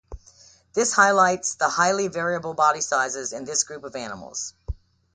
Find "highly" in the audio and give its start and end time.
1.69-2.07